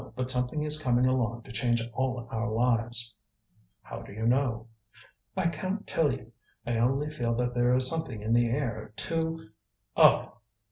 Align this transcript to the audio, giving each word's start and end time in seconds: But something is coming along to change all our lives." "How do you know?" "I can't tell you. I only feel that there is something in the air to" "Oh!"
But 0.15 0.31
something 0.31 0.63
is 0.63 0.81
coming 0.81 1.05
along 1.05 1.43
to 1.43 1.51
change 1.51 1.87
all 1.93 2.27
our 2.31 2.49
lives." 2.49 3.13
"How 3.83 4.01
do 4.01 4.11
you 4.11 4.25
know?" 4.25 4.65
"I 5.37 5.47
can't 5.47 5.85
tell 5.85 6.11
you. 6.11 6.31
I 6.65 6.77
only 6.79 7.11
feel 7.11 7.35
that 7.35 7.53
there 7.53 7.75
is 7.75 7.87
something 7.87 8.19
in 8.23 8.33
the 8.33 8.47
air 8.49 8.93
to" 8.95 9.49
"Oh!" 9.95 10.37